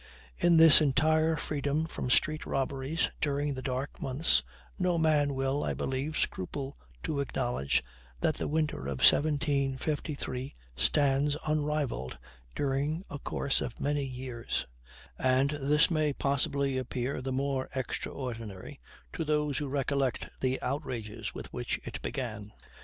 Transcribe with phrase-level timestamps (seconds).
[0.39, 4.41] In this entire freedom from street robberies, during the dark months,
[4.79, 7.83] no man will, I believe, scruple to acknowledge
[8.19, 12.17] that the winter of 1753 stands unrivaled,
[12.55, 14.65] during a course of many years;
[15.19, 18.79] and this may possibly appear the more extraordinary
[19.13, 22.51] to those who recollect the outrages with which it began.